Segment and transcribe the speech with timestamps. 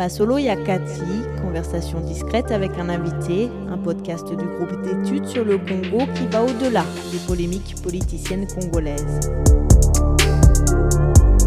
[0.00, 1.02] Masolo Yakati,
[1.42, 6.42] conversation discrète avec un invité, un podcast du groupe d'études sur le Congo qui va
[6.42, 9.20] au-delà des polémiques politiciennes congolaises.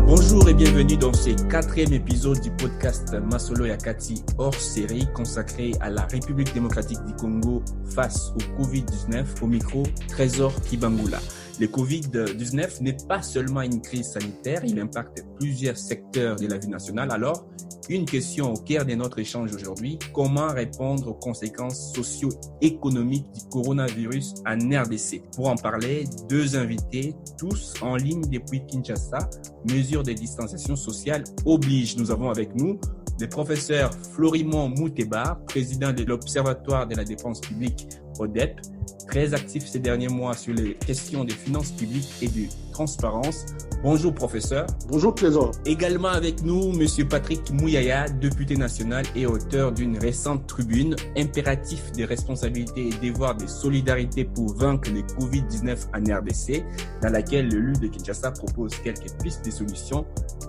[0.05, 5.89] Bonjour et bienvenue dans ce quatrième épisode du podcast Masolo Yakati hors série consacré à
[5.89, 11.17] la République démocratique du Congo face au Covid-19 au micro Trésor Kibangula.
[11.59, 16.67] Le Covid-19 n'est pas seulement une crise sanitaire, il impacte plusieurs secteurs de la vie
[16.67, 17.11] nationale.
[17.11, 17.45] Alors,
[17.89, 24.35] une question au cœur de notre échange aujourd'hui, comment répondre aux conséquences socio-économiques du coronavirus
[24.47, 29.29] en RDC Pour en parler, deux invités, tous en ligne depuis Kinshasa,
[29.69, 31.97] mesures de distanciation sociale oblige.
[31.97, 32.79] Nous avons avec nous
[33.19, 37.87] le professeur Florimond Mouteba, président de l'Observatoire de la dépense publique
[38.19, 38.59] ODEP,
[39.07, 43.45] très actif ces derniers mois sur les questions des finances publiques et de transparence.
[43.83, 44.65] Bonjour professeur.
[44.87, 45.51] Bonjour Trésor.
[45.65, 52.05] Également avec nous Monsieur Patrick Mouyaya, député national et auteur d'une récente tribune Impératif des
[52.05, 56.63] responsabilités et devoirs de solidarité pour vaincre le Covid-19 en RDC,
[57.01, 60.05] dans laquelle le LU de Kinshasa propose quelques pistes de solutions.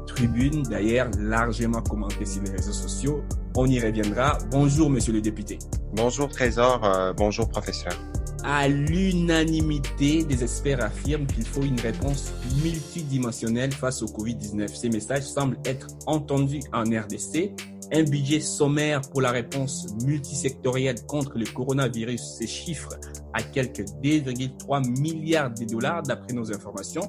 [0.07, 3.23] Tribune d'ailleurs largement commentée sur les réseaux sociaux.
[3.57, 4.39] On y reviendra.
[4.51, 5.61] Bonjour Monsieur le député.
[5.93, 7.93] Bonjour Trésor, euh, bonjour professeur.
[8.43, 12.33] À l'unanimité, des experts affirment qu'il faut une réponse
[12.65, 14.75] multidimensionnelle face au Covid-19.
[14.75, 17.53] Ces messages semblent être entendus en RDC.
[17.93, 22.91] Un budget sommaire pour la réponse multisectorielle contre le coronavirus se chiffre
[23.35, 27.09] à quelques 2,3 milliards de dollars d'après nos informations.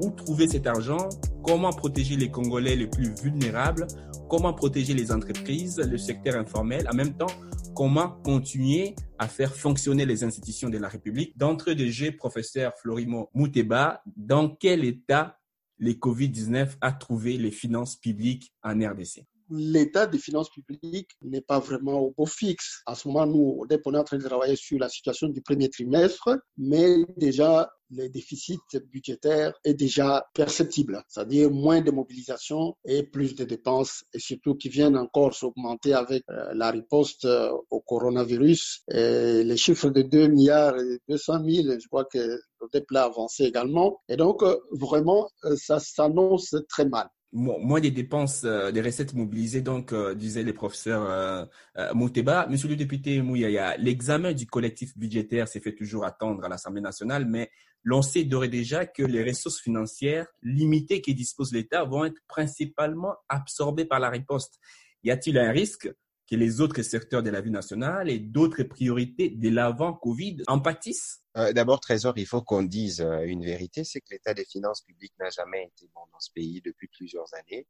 [0.00, 1.08] Où trouver cet argent?
[1.42, 3.88] Comment protéger les Congolais les plus vulnérables?
[4.28, 6.88] Comment protéger les entreprises, le secteur informel?
[6.88, 7.26] En même temps,
[7.74, 11.36] comment continuer à faire fonctionner les institutions de la République?
[11.36, 15.40] D'entre de jeux, professeur Florimo Mouteba, dans quel état
[15.80, 21.58] les COVID-19 a trouvé les finances publiques en RDC l'état des finances publiques n'est pas
[21.58, 22.82] vraiment au beau fixe.
[22.86, 25.68] À ce moment, nous, on est en train de travailler sur la situation du premier
[25.68, 28.60] trimestre, mais déjà, le déficit
[28.90, 34.70] budgétaire est déjà perceptible, c'est-à-dire moins de mobilisation et plus de dépenses, et surtout qui
[34.70, 38.82] viennent encore s'augmenter avec euh, la riposte euh, au coronavirus.
[38.90, 43.06] Et les chiffres de 2 milliards et 200 000, je crois que le débat a
[43.06, 44.00] avancé également.
[44.08, 49.62] Et donc, euh, vraiment, ça s'annonce très mal moins des dépenses, euh, des recettes mobilisées,
[49.62, 51.44] donc, euh, disaient les professeurs euh,
[51.78, 52.46] euh, Mouteba.
[52.48, 57.26] Monsieur le député Mouyaya, l'examen du collectif budgétaire s'est fait toujours attendre à l'Assemblée nationale,
[57.26, 57.50] mais
[57.84, 62.20] l'on sait d'ores et déjà que les ressources financières limitées qui dispose l'État vont être
[62.28, 64.58] principalement absorbées par la riposte.
[65.02, 65.90] Y a-t-il un risque
[66.30, 71.21] que les autres secteurs de la vie nationale et d'autres priorités de l'avant-Covid en pâtissent?
[71.36, 74.82] Euh, D'abord, Trésor, il faut qu'on dise euh, une vérité, c'est que l'état des finances
[74.82, 77.66] publiques n'a jamais été bon dans ce pays depuis plusieurs années.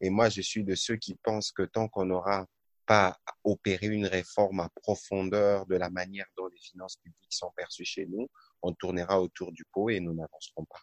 [0.00, 2.46] Et moi, je suis de ceux qui pensent que tant qu'on n'aura
[2.86, 7.84] pas opéré une réforme à profondeur de la manière dont les finances publiques sont perçues
[7.84, 8.28] chez nous,
[8.62, 10.80] on tournera autour du pot et nous n'avancerons pas.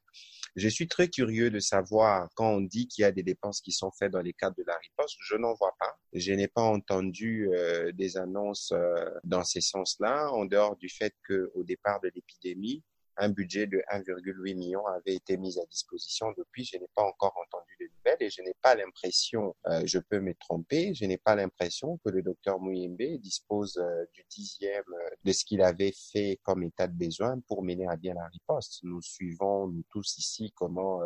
[0.55, 3.71] Je suis très curieux de savoir quand on dit qu'il y a des dépenses qui
[3.71, 5.97] sont faites dans les cadres de la riposte, je n'en vois pas.
[6.13, 11.15] Je n'ai pas entendu euh, des annonces euh, dans ces sens-là, en dehors du fait
[11.27, 12.83] qu'au départ de l'épidémie,
[13.19, 16.33] un budget de 1,8 million avait été mis à disposition.
[16.37, 19.99] Depuis, je n'ai pas encore entendu de nouvelles et je n'ai pas l'impression, euh, je
[19.99, 24.83] peux me tromper, je n'ai pas l'impression que le docteur Mouyembe dispose euh, du dixième
[24.93, 28.25] euh, de ce qu'il avait fait comme état de besoin pour mener à bien la
[28.27, 28.79] riposte.
[28.83, 31.01] Nous suivons, tous ici, comment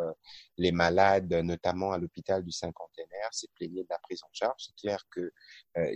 [0.56, 4.66] les malades, notamment à l'hôpital du cinquantenaire, s'est plaigné de la prise en charge.
[4.66, 5.32] C'est clair que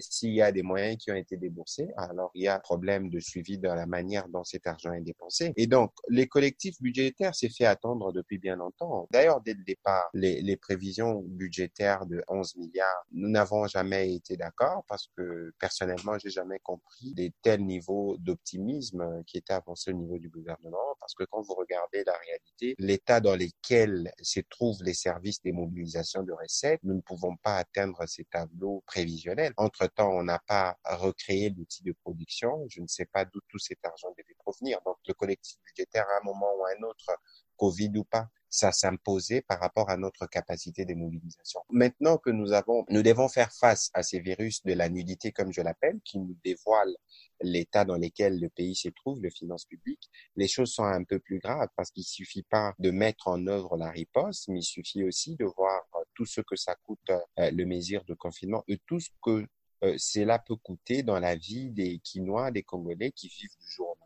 [0.01, 3.21] s'il y a des moyens qui ont été déboursés, alors il y a problème de
[3.21, 5.53] suivi dans la manière dont cet argent est dépensé.
[5.57, 9.07] Et donc, les collectifs budgétaires s'est fait attendre depuis bien longtemps.
[9.11, 14.37] D'ailleurs, dès le départ, les, les, prévisions budgétaires de 11 milliards, nous n'avons jamais été
[14.37, 19.95] d'accord parce que personnellement, j'ai jamais compris des tels niveaux d'optimisme qui étaient avancés au
[19.95, 24.83] niveau du gouvernement parce que quand vous regardez la réalité, l'état dans lequel se trouvent
[24.83, 29.53] les services des mobilisations de recettes, nous ne pouvons pas atteindre ces tableaux prévisionnels.
[29.57, 32.67] Entre-temps, on n'a pas recréé l'outil de production.
[32.69, 34.81] Je ne sais pas d'où tout cet argent devait provenir.
[34.85, 37.11] Donc, le collectif budgétaire à un moment ou à un autre,
[37.57, 41.61] Covid ou pas, ça s'imposait par rapport à notre capacité de mobilisation.
[41.71, 45.53] Maintenant que nous avons, nous devons faire face à ces virus de la nudité, comme
[45.53, 46.97] je l'appelle, qui nous dévoilent
[47.43, 51.19] l'état dans lequel le pays se trouve, les finances publiques, les choses sont un peu
[51.19, 55.05] plus graves parce qu'il suffit pas de mettre en œuvre la riposte, mais il suffit
[55.05, 58.79] aussi de voir euh, tout ce que ça coûte euh, le mesure de confinement et
[58.87, 59.47] tout ce que
[59.85, 63.97] euh, cela peut coûter dans la vie des Quinois, des Congolais qui vivent du jour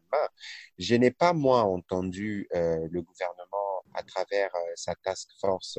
[0.78, 5.78] Je n'ai pas, moi, entendu euh, le gouvernement, à travers euh, sa task force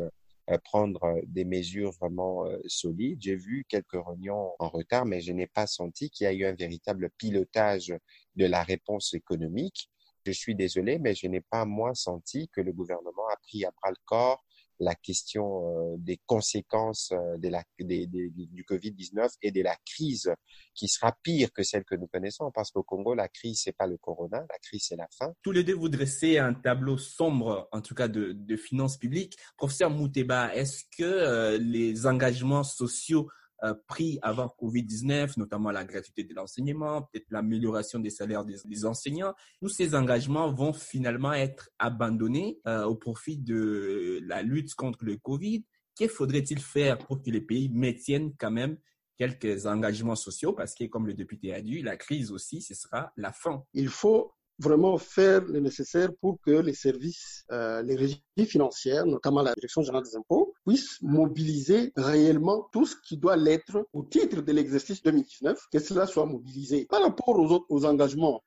[0.65, 3.21] prendre des mesures vraiment solides.
[3.21, 6.43] J'ai vu quelques réunions en retard, mais je n'ai pas senti qu'il y a eu
[6.43, 7.93] un véritable pilotage
[8.35, 9.89] de la réponse économique.
[10.25, 13.71] Je suis désolé, mais je n'ai pas, moi, senti que le gouvernement a pris à
[13.71, 14.43] bras le corps
[14.83, 20.31] la question euh, des conséquences euh, de la, du Covid-19 et de la crise
[20.75, 23.87] qui sera pire que celle que nous connaissons parce qu'au Congo, la crise, c'est pas
[23.87, 25.33] le corona, la crise, c'est la fin.
[25.41, 29.37] Tous les deux, vous dressez un tableau sombre, en tout cas, de, de finances publiques.
[29.57, 33.29] Professeur Mouteba, est-ce que euh, les engagements sociaux
[33.63, 39.33] euh, pris avant Covid-19, notamment la gratuité de l'enseignement, peut-être l'amélioration des salaires des, enseignants.
[39.61, 45.15] Tous ces engagements vont finalement être abandonnés euh, au profit de la lutte contre le
[45.15, 45.63] Covid.
[45.95, 48.77] Qu'il faudrait-il faire pour que les pays maintiennent quand même
[49.17, 50.51] quelques engagements sociaux?
[50.51, 53.63] Parce que, comme le député a dit, la crise aussi, ce sera la fin.
[53.73, 59.41] Il faut vraiment faire le nécessaire pour que les services, euh, les régies financières, notamment
[59.41, 64.41] la Direction générale des impôts, puissent mobiliser réellement tout ce qui doit l'être au titre
[64.41, 66.85] de l'exercice 2019, que cela soit mobilisé.
[66.85, 68.43] Par rapport aux aux engagements,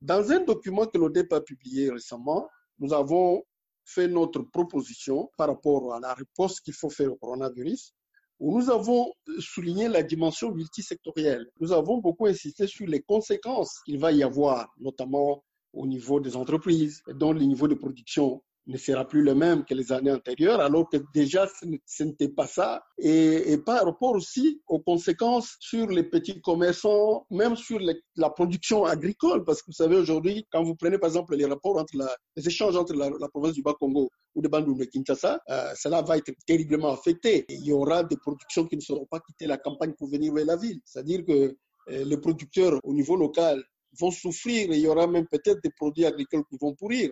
[0.00, 3.44] dans un document que l'ODEP a publié récemment, nous avons
[3.84, 7.94] fait notre proposition par rapport à la réponse qu'il faut faire au coronavirus
[8.42, 11.46] où nous avons souligné la dimension multisectorielle.
[11.60, 16.34] Nous avons beaucoup insisté sur les conséquences qu'il va y avoir, notamment au niveau des
[16.34, 20.60] entreprises, dont le niveau de production ne sera plus le même que les années antérieures,
[20.60, 21.48] alors que déjà
[21.86, 22.82] ce n'était pas ça.
[22.98, 27.80] Et, et, par rapport aussi aux conséquences sur les petits commerçants, même sur
[28.16, 31.76] la production agricole, parce que vous savez aujourd'hui, quand vous prenez par exemple les rapports
[31.76, 31.94] entre
[32.36, 36.18] les échanges entre la, province du Bas-Congo ou de Bandung de Kinshasa, euh, cela va
[36.18, 37.44] être terriblement affecté.
[37.48, 40.46] il y aura des productions qui ne seront pas quitter la campagne pour venir vers
[40.46, 40.80] la ville.
[40.84, 43.62] C'est-à-dire que euh, les producteurs au niveau local
[43.98, 47.10] vont souffrir et il y aura même peut-être des produits agricoles qui vont pourrir.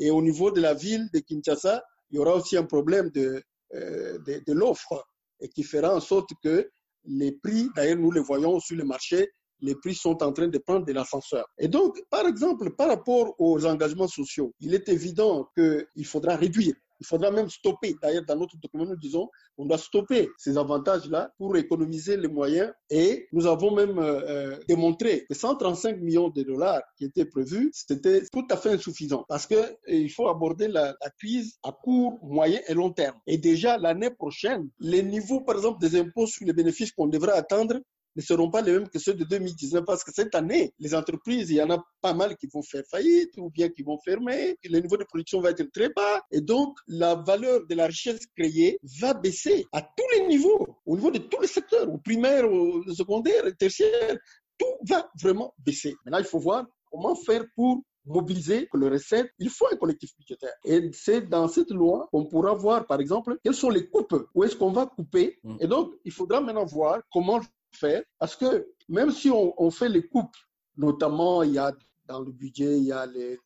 [0.00, 3.42] Et au niveau de la ville de Kinshasa, il y aura aussi un problème de,
[3.74, 4.18] euh,
[4.48, 5.06] l'offre
[5.54, 6.68] qui fera en sorte que
[7.04, 9.30] les prix, d'ailleurs nous le voyons sur le marché,
[9.60, 11.46] les prix sont en train de prendre de l'ascenseur.
[11.58, 16.74] Et donc, par exemple, par rapport aux engagements sociaux, il est évident qu'il faudra réduire
[17.00, 17.96] il faudra même stopper.
[18.02, 22.72] D'ailleurs, dans notre document, nous disons qu'on doit stopper ces avantages-là pour économiser les moyens.
[22.90, 27.70] Et nous avons même euh, euh démontré que 135 millions de dollars qui étaient prévus,
[27.72, 31.72] c'était tout à fait insuffisant parce que euh, il faut aborder la, la crise à
[31.72, 33.18] court, moyen et long terme.
[33.26, 37.32] Et déjà l'année prochaine, les niveaux, par exemple, des impôts sur les bénéfices qu'on devrait
[37.32, 37.80] attendre
[38.16, 41.50] ne seront pas les mêmes que ceux de 2019 parce que cette année, les entreprises,
[41.50, 44.56] il y en a pas mal qui vont faire faillite ou bien qui vont fermer,
[44.64, 48.26] le niveau de production va être très bas et donc la valeur de la richesse
[48.36, 52.50] créée va baisser à tous les niveaux, au niveau de tous les secteurs, au primaire,
[52.50, 54.16] au secondaire, au tertiaire,
[54.58, 55.94] tout va vraiment baisser.
[56.04, 60.52] Maintenant, il faut voir comment faire pour mobiliser le recette, il faut un collectif budgétaire.
[60.64, 64.44] Et c'est dans cette loi qu'on pourra voir, par exemple, quelles sont les coupes, où
[64.44, 65.38] est-ce qu'on va couper.
[65.44, 65.56] Mm.
[65.60, 67.40] Et donc, il faudra maintenant voir comment
[67.72, 70.36] faire, parce que même si on, fait les coupes,
[70.76, 71.72] notamment il y a
[72.06, 73.38] dans le budget, il y a les,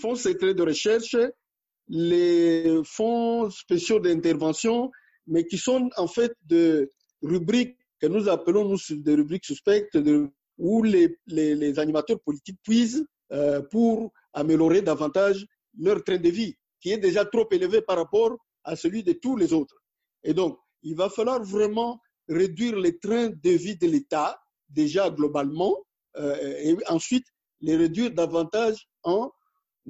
[0.00, 1.16] fonds secrets de recherche,
[1.88, 4.90] les fonds spéciaux d'intervention,
[5.26, 6.90] mais qui sont en fait de
[7.22, 9.98] rubriques que nous appelons nous des rubriques suspectes,
[10.58, 15.46] où les, animateurs politiques puisent euh, pour améliorer davantage
[15.78, 19.36] leur train de vie, qui est déjà trop élevé par rapport à celui de tous
[19.36, 19.76] les autres.
[20.22, 25.76] Et donc, il va falloir vraiment réduire les trains de vie de l'État, déjà globalement,
[26.16, 27.26] euh, et ensuite
[27.60, 29.30] les réduire davantage en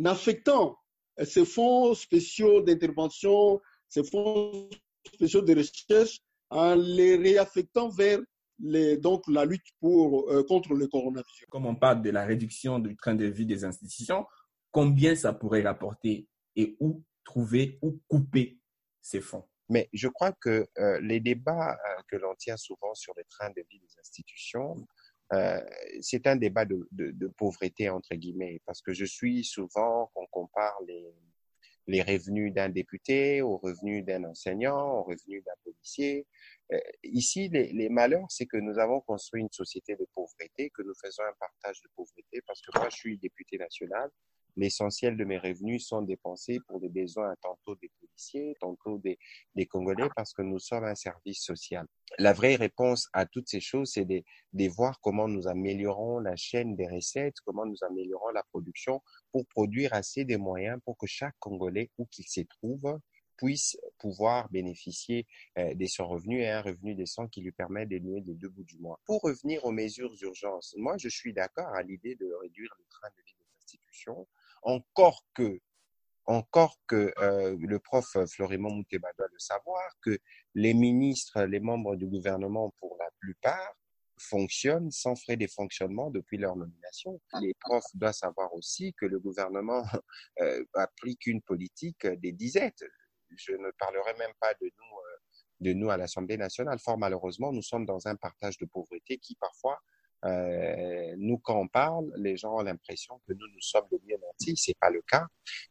[0.04, 0.76] affectant
[1.22, 4.68] ces fonds spéciaux d'intervention, ces fonds
[5.06, 6.20] spéciaux de recherche,
[6.50, 8.20] en les réaffectant vers
[8.58, 11.46] donc la lutte pour, euh, contre le coronavirus.
[11.50, 14.24] Comme on parle de la réduction du train de vie des institutions,
[14.70, 18.60] combien ça pourrait rapporter et où trouver, où couper
[19.00, 19.44] ces fonds?
[19.68, 23.50] Mais je crois que euh, les débats euh, que l'on tient souvent sur les trains
[23.50, 24.76] de vie des institutions,
[25.32, 25.60] euh,
[26.00, 30.26] c'est un débat de, de, de, pauvreté, entre guillemets, parce que je suis souvent qu'on
[30.26, 31.14] compare les,
[31.86, 36.26] les revenus d'un député aux revenus d'un enseignant, aux revenus d'un policier.
[36.72, 40.82] Euh, ici, les, les malheurs, c'est que nous avons construit une société de pauvreté, que
[40.82, 44.10] nous faisons un partage de pauvreté, parce que moi, je suis député national,
[44.56, 49.18] l'essentiel de mes revenus sont dépensés pour des besoins tantôt des policiers, tantôt des,
[49.54, 51.86] des, Congolais, parce que nous sommes un service social.
[52.18, 56.36] La vraie réponse à toutes ces choses, c'est de, de voir comment nous améliorons la
[56.36, 61.06] chaîne des recettes, comment nous améliorons la production pour produire assez de moyens pour que
[61.06, 62.98] chaque Congolais, où qu'il se trouve,
[63.36, 65.26] puisse pouvoir bénéficier
[65.58, 68.64] euh, de son revenu et un revenu décent qui lui permet d'élever les deux bouts
[68.64, 69.00] du mois.
[69.06, 73.08] Pour revenir aux mesures d'urgence, moi je suis d'accord à l'idée de réduire le train
[73.16, 74.26] de vie des institutions
[74.64, 75.60] encore que
[76.26, 80.18] encore que euh, le prof Florimond Mouteba doit le savoir, que
[80.54, 83.74] les ministres, les membres du gouvernement, pour la plupart,
[84.18, 87.20] fonctionnent sans frais des fonctionnements depuis leur nomination.
[87.40, 89.84] Les profs doivent savoir aussi que le gouvernement
[90.40, 92.84] euh, applique une politique des disettes.
[93.36, 95.16] Je ne parlerai même pas de nous, euh,
[95.60, 96.78] de nous à l'Assemblée nationale.
[96.78, 99.78] Fort malheureusement, nous sommes dans un partage de pauvreté qui parfois
[100.24, 104.16] euh, nous, quand on parle, les gens ont l'impression que nous, nous sommes des bien
[104.18, 104.56] nantis.
[104.56, 105.26] C'est pas le cas.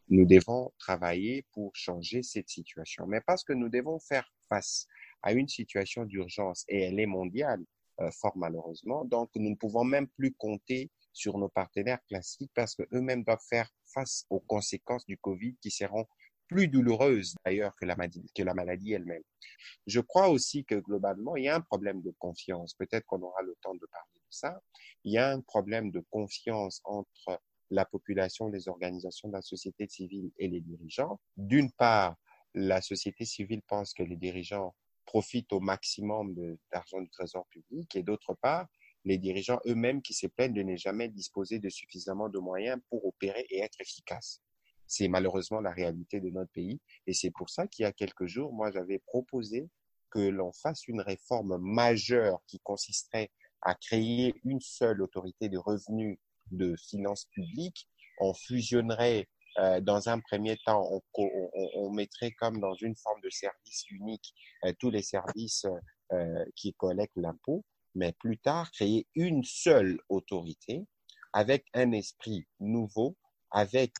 [0.09, 3.07] Nous devons travailler pour changer cette situation.
[3.07, 4.87] Mais parce que nous devons faire face
[5.23, 7.63] à une situation d'urgence et elle est mondiale,
[8.01, 9.05] euh, fort malheureusement.
[9.05, 13.45] Donc, nous ne pouvons même plus compter sur nos partenaires classiques parce que eux-mêmes doivent
[13.49, 16.05] faire face aux conséquences du Covid qui seront
[16.53, 19.23] plus douloureuse d'ailleurs que la maladie, elle-même.
[19.87, 22.75] Je crois aussi que globalement, il y a un problème de confiance.
[22.75, 24.61] Peut-être qu'on aura le temps de parler de ça.
[25.03, 27.41] Il y a un problème de confiance entre
[27.71, 31.19] la population, les organisations de la société civile et les dirigeants.
[31.37, 32.15] D'une part,
[32.53, 36.35] la société civile pense que les dirigeants profitent au maximum
[36.71, 38.67] d'argent du trésor public et d'autre part,
[39.05, 43.05] les dirigeants eux-mêmes qui se plaignent de ne jamais disposer de suffisamment de moyens pour
[43.05, 44.41] opérer et être efficaces.
[44.95, 46.79] C'est malheureusement la réalité de notre pays.
[47.07, 49.67] Et c'est pour ça qu'il y a quelques jours, moi, j'avais proposé
[50.11, 53.31] que l'on fasse une réforme majeure qui consisterait
[53.63, 56.19] à créer une seule autorité de revenus
[56.51, 57.89] de finances publiques.
[58.19, 63.21] On fusionnerait euh, dans un premier temps, on, on, on, mettrait comme dans une forme
[63.21, 65.65] de service unique euh, tous les services
[66.11, 70.85] euh, qui collectent l'impôt, mais plus tard créer une seule autorité
[71.33, 73.17] avec un esprit nouveau,
[73.49, 73.91] avec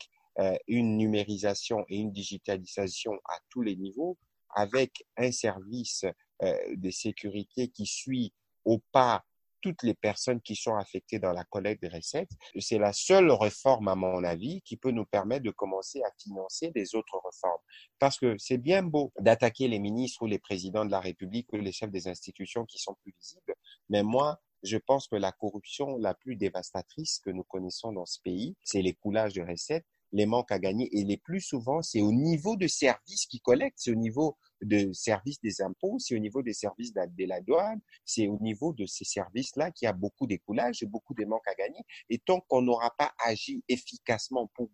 [0.66, 4.18] une numérisation et une digitalisation à tous les niveaux,
[4.54, 6.04] avec un service
[6.42, 8.32] euh, de sécurité qui suit
[8.64, 9.24] au pas
[9.60, 12.30] toutes les personnes qui sont affectées dans la collecte des recettes.
[12.58, 16.70] C'est la seule réforme, à mon avis, qui peut nous permettre de commencer à financer
[16.70, 17.62] des autres réformes.
[17.98, 21.56] Parce que c'est bien beau d'attaquer les ministres ou les présidents de la République ou
[21.56, 23.54] les chefs des institutions qui sont plus visibles,
[23.88, 28.20] mais moi, je pense que la corruption la plus dévastatrice que nous connaissons dans ce
[28.20, 30.88] pays, c'est l'écoulage de recettes les manques à gagner.
[30.96, 34.92] Et les plus souvent, c'est au niveau de services qui collectent, c'est au niveau de
[34.92, 38.86] services des impôts, c'est au niveau des services de la douane, c'est au niveau de
[38.86, 41.80] ces services-là qu'il y a beaucoup d'écoulage et beaucoup de manques à gagner.
[42.08, 44.70] Et tant qu'on n'aura pas agi efficacement pour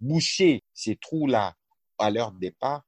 [0.00, 1.54] boucher ces trous-là
[1.98, 2.86] à leur départ,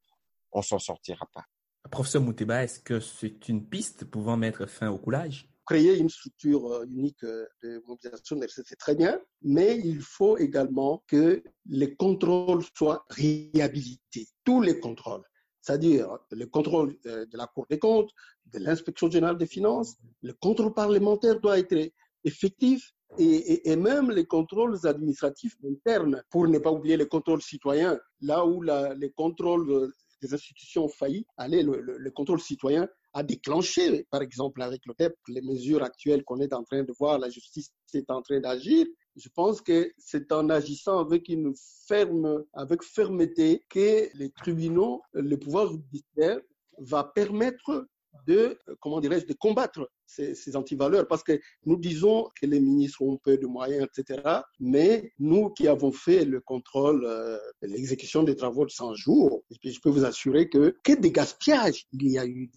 [0.52, 1.44] on s'en sortira pas.
[1.90, 5.48] Professeur Mouteba, est-ce que c'est une piste pouvant mettre fin au coulage?
[5.68, 11.04] Créer une structure euh, unique euh, de mobilisation c'est très bien, mais il faut également
[11.06, 15.24] que les contrôles soient réhabilités, tous les contrôles,
[15.60, 18.10] c'est-à-dire le contrôle euh, de la Cour des comptes,
[18.46, 21.92] de l'inspection générale des finances, le contrôle parlementaire doit être
[22.24, 28.44] effectif et, même les contrôles administratifs internes, pour ne pas oublier les contrôles citoyens, là
[28.44, 32.86] où les contrôles des institutions faillies, allez, le, le, le contrôle citoyen
[33.18, 36.92] a déclenché, par exemple avec le DEP, les mesures actuelles qu'on est en train de
[36.96, 38.86] voir, la justice est en train d'agir.
[39.16, 41.52] Je pense que c'est en agissant avec une
[41.88, 46.38] ferme, avec fermeté que les tribunaux, le pouvoir judiciaire
[46.78, 47.88] va permettre
[48.26, 51.06] de, comment dirais-je, de combattre ces, ces antivaleurs.
[51.08, 54.42] Parce que nous disons que les ministres ont peu de moyens, etc.
[54.60, 59.80] Mais nous qui avons fait le contrôle euh, l'exécution des travaux de 100 jours, je
[59.80, 62.50] peux vous assurer que, que des gaspillages il y a eu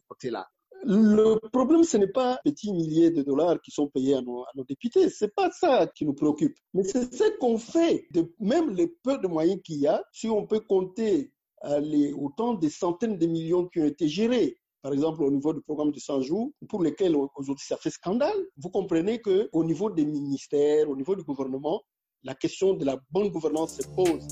[0.00, 0.46] côté-là.
[0.86, 4.50] Le problème, ce n'est pas petits milliers de dollars qui sont payés à nos, à
[4.54, 5.08] nos députés.
[5.08, 6.56] C'est pas ça qui nous préoccupe.
[6.74, 8.06] Mais c'est ce qu'on fait
[8.38, 10.04] même les peu de moyens qu'il y a.
[10.12, 11.32] Si on peut compter
[11.64, 15.54] euh, les, autant des centaines de millions qui ont été gérés par exemple au niveau
[15.54, 19.88] du programme de 100 jours, pour lesquels aujourd'hui ça fait scandale, vous comprenez qu'au niveau
[19.88, 21.82] des ministères, au niveau du gouvernement,
[22.22, 24.26] la question de la bonne gouvernance se pose.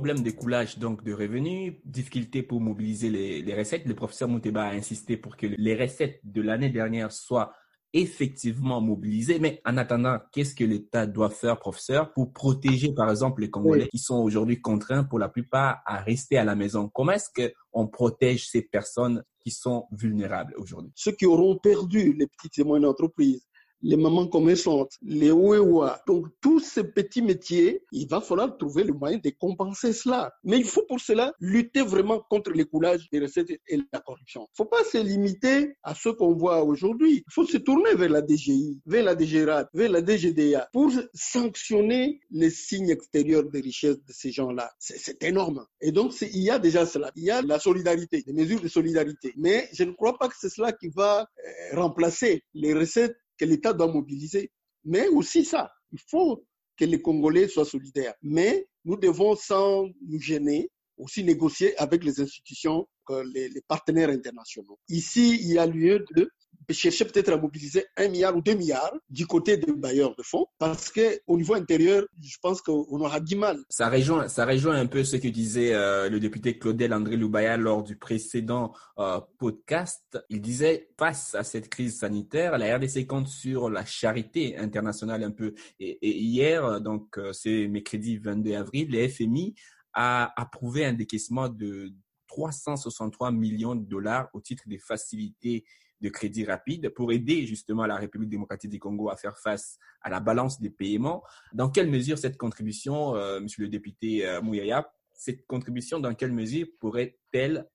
[0.00, 3.84] Problème de coulage donc de revenus, difficulté pour mobiliser les, les recettes.
[3.84, 7.52] Le professeur Mouteba a insisté pour que les recettes de l'année dernière soient
[7.92, 9.38] effectivement mobilisés.
[9.38, 13.82] Mais en attendant, qu'est-ce que l'État doit faire, professeur, pour protéger, par exemple, les Congolais
[13.82, 13.88] oui.
[13.90, 16.88] qui sont aujourd'hui contraints pour la plupart à rester à la maison?
[16.88, 20.92] Comment est-ce qu'on protège ces personnes qui sont vulnérables aujourd'hui?
[20.94, 23.46] Ceux qui auront perdu les petites et moyennes entreprises,
[23.82, 26.00] les mamans commerçantes, les ouéouas.
[26.06, 30.32] Donc, tous ces petits métiers, il va falloir trouver le moyen de compenser cela.
[30.44, 34.42] Mais il faut pour cela lutter vraiment contre l'écoulage des recettes et la corruption.
[34.42, 37.24] Il ne faut pas se limiter à ce qu'on voit aujourd'hui.
[37.26, 42.20] Il faut se tourner vers la DGI, vers la DGRAT, vers la DGDA pour sanctionner
[42.30, 44.70] les signes extérieurs de richesse de ces gens-là.
[44.78, 45.64] C'est énorme.
[45.80, 47.10] Et donc, il y a déjà cela.
[47.16, 49.32] Il y a la solidarité, des mesures de solidarité.
[49.36, 53.46] Mais je ne crois pas que c'est cela qui va euh, remplacer les recettes que
[53.46, 54.52] l'État doit mobiliser.
[54.84, 56.44] Mais aussi ça, il faut
[56.76, 58.14] que les Congolais soient solidaires.
[58.22, 62.86] Mais nous devons, sans nous gêner, aussi négocier avec les institutions,
[63.34, 64.78] les, les partenaires internationaux.
[64.88, 66.30] Ici, il y a lieu de
[66.72, 70.46] chercher peut-être à mobiliser un milliard ou deux milliards du côté des bailleurs de fonds,
[70.58, 73.58] parce qu'au niveau intérieur, je pense qu'on aura du mal.
[73.68, 77.82] Ça rejoint, ça un peu ce que disait euh, le député Claudel André Loubaya lors
[77.82, 80.18] du précédent euh, podcast.
[80.28, 85.30] Il disait, face à cette crise sanitaire, la RDC compte sur la charité internationale un
[85.30, 85.54] peu.
[85.78, 89.54] Et, et hier, donc euh, c'est mercredi 22 avril, le FMI
[89.92, 91.92] a approuvé un décaissement de
[92.30, 95.64] 363 millions de dollars au titre des facilités
[96.00, 100.10] de crédit rapide pour aider justement la République démocratique du Congo à faire face à
[100.10, 101.22] la balance des paiements.
[101.52, 106.32] Dans quelle mesure cette contribution, euh, monsieur le député euh, Mouyaya, cette contribution, dans quelle
[106.32, 107.66] mesure pourrait-elle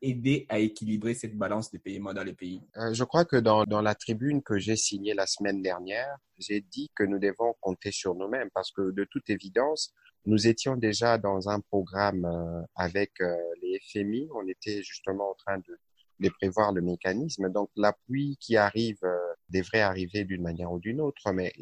[0.00, 2.62] aider à équilibrer cette balance des paiements dans les pays?
[2.76, 6.90] Euh, Je crois que dans, la tribune que j'ai signée la semaine dernière, j'ai dit
[6.94, 9.94] que nous devons compter sur nous-mêmes parce que de toute évidence,
[10.26, 13.12] nous étions déjà dans un programme euh, avec
[13.60, 14.28] les FMI.
[14.34, 15.78] On était justement en train de
[16.20, 17.50] de prévoir le mécanisme.
[17.50, 19.16] Donc l'appui qui arrive euh,
[19.48, 21.52] devrait arriver d'une manière ou d'une autre, mais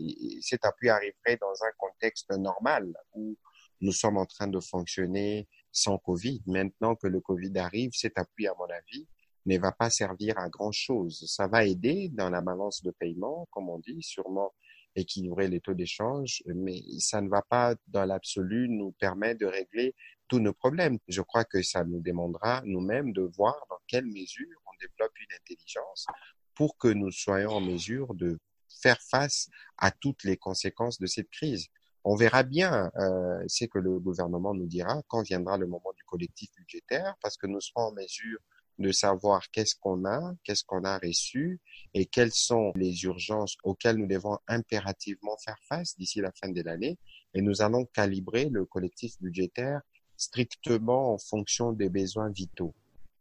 [0.40, 3.37] cet appui arriverait dans un contexte normal où
[3.80, 6.42] nous sommes en train de fonctionner sans Covid.
[6.47, 9.09] Maintenant que le Covid arrive, cet appui, à mon avis,
[9.47, 11.25] ne va pas servir à grand chose.
[11.26, 14.52] Ça va aider dans la balance de paiement, comme on dit, sûrement
[14.94, 19.94] équilibrer les taux d'échange, mais ça ne va pas, dans l'absolu, nous permettre de régler
[20.28, 20.99] tous nos problèmes.
[21.08, 25.34] Je crois que ça nous demandera nous-mêmes de voir dans quelle mesure on développe une
[25.37, 26.06] intelligence
[26.54, 28.38] pour que nous soyons en mesure de
[28.82, 31.68] faire face à toutes les conséquences de cette crise.
[32.04, 36.02] On verra bien euh, ce que le gouvernement nous dira quand viendra le moment du
[36.04, 38.38] collectif budgétaire, parce que nous serons en mesure
[38.79, 41.61] de savoir qu'est-ce qu'on a, qu'est-ce qu'on a reçu
[41.95, 46.62] et quelles sont les urgences auxquelles nous devons impérativement faire face d'ici la fin de
[46.62, 46.99] l'année.
[47.35, 49.81] Et nous allons calibrer le collectif budgétaire
[50.17, 52.75] strictement en fonction des besoins vitaux.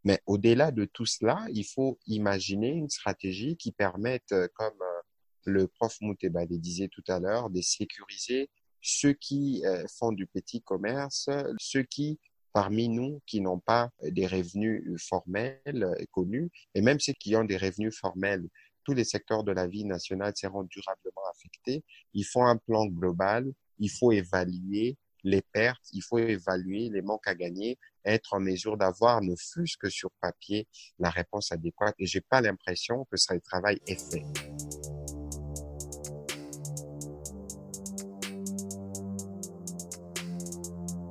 [0.04, 5.00] Mais au-delà de tout cela, il faut imaginer une stratégie qui permette, euh, comme euh,
[5.44, 8.50] le prof Mouteba le disait tout à l'heure, de sécuriser
[8.80, 12.18] ceux qui euh, font du petit commerce, ceux qui,
[12.52, 17.56] parmi nous, qui n'ont pas des revenus formels connus, et même ceux qui ont des
[17.56, 18.46] revenus formels,
[18.84, 21.84] tous les secteurs de la vie nationale seront durablement affectés.
[22.14, 27.28] Il faut un plan global, il faut évaluer les pertes, il faut évaluer les manques
[27.28, 30.66] à gagner, être en mesure d'avoir, ne fût-ce que sur papier,
[30.98, 31.94] la réponse adéquate.
[32.00, 34.24] Et j'ai pas l'impression que ce travail est fait.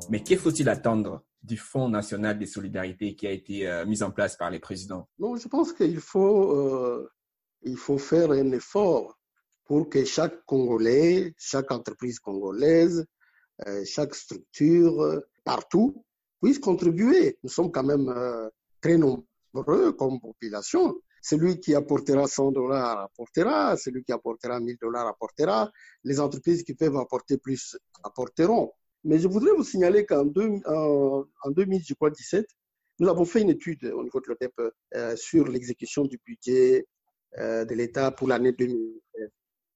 [0.09, 1.23] Mais qu'il faut-il attendre?
[1.43, 5.09] Du Fonds national de solidarité qui a été euh, mis en place par les présidents
[5.19, 7.09] Non, je pense qu'il faut, euh,
[7.75, 9.17] faut faire un effort
[9.65, 13.05] pour que chaque Congolais, chaque entreprise congolaise
[13.67, 16.03] euh, chaque structure, euh, partout,
[16.41, 17.37] puisse contribuer.
[17.43, 18.11] Nous sommes quand même
[18.81, 20.99] très nombreux comme population.
[21.21, 25.71] Celui qui apportera 100 dollars apportera, celui qui apportera 1000 dollars apportera,
[26.03, 28.71] les entreprises qui peuvent apporter plus apporteront.
[29.03, 32.45] Mais je voudrais vous signaler qu'en en, en 2017,
[32.99, 34.53] nous avons fait une étude au niveau de l'OTEP
[34.93, 36.85] euh, sur l'exécution du budget
[37.39, 39.29] euh, de l'État pour l'année 2016.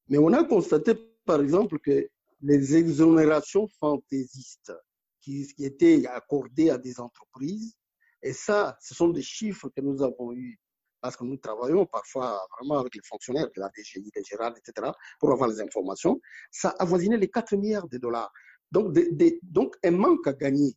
[0.09, 0.93] Mais on a constaté,
[1.25, 2.07] par exemple, que
[2.41, 4.73] les exonérations fantaisistes
[5.21, 7.75] qui, étaient accordées à des entreprises.
[8.21, 10.59] Et ça, ce sont des chiffres que nous avons eus
[11.01, 14.91] parce que nous travaillons parfois vraiment avec les fonctionnaires de la DGI, des Gérard, etc.,
[15.19, 16.19] pour avoir les informations.
[16.51, 18.31] Ça avoisinait les 4 milliards de dollars.
[18.71, 18.97] Donc,
[19.43, 20.75] donc un manque à gagner.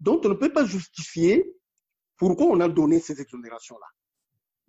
[0.00, 1.50] Donc, on ne peut pas justifier
[2.16, 3.86] pourquoi on a donné ces exonérations-là.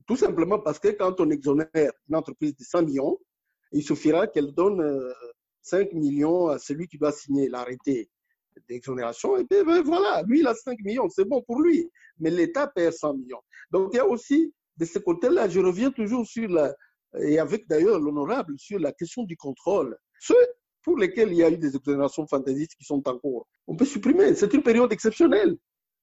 [0.05, 3.17] Tout simplement parce que quand on exonère une entreprise de 100 millions,
[3.71, 5.13] il suffira qu'elle donne euh,
[5.61, 8.09] 5 millions à celui qui doit signer l'arrêté
[8.69, 11.89] d'exonération, et bien, ben, voilà, lui, il a 5 millions, c'est bon pour lui.
[12.19, 13.41] Mais l'État perd 100 millions.
[13.71, 16.75] Donc, il y a aussi, de ce côté-là, je reviens toujours sur la,
[17.19, 19.97] et avec d'ailleurs l'honorable, sur la question du contrôle.
[20.19, 20.35] Ceux
[20.83, 23.85] pour lesquels il y a eu des exonérations fantaisistes qui sont en cours, on peut
[23.85, 24.35] supprimer.
[24.35, 25.55] C'est une période exceptionnelle